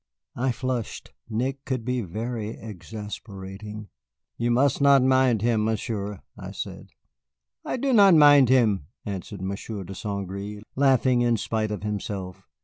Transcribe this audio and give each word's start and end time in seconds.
I 0.35 0.51
flushed. 0.51 1.13
Nick 1.29 1.63
could 1.63 1.85
be 1.85 2.01
very 2.01 2.57
exasperating. 2.59 3.89
"You 4.35 4.49
must 4.49 4.81
not 4.81 5.03
mind 5.03 5.43
him, 5.43 5.63
Monsieur," 5.65 6.21
I 6.35 6.53
said. 6.53 6.87
"I 7.63 7.77
do 7.77 7.93
not 7.93 8.15
mind 8.15 8.49
him," 8.49 8.87
answered 9.05 9.43
Monsieur 9.43 9.83
de 9.83 9.93
St. 9.93 10.27
Gré, 10.27 10.63
laughing 10.75 11.21
in 11.21 11.37
spite 11.37 11.69
of 11.69 11.83
himself. 11.83 12.47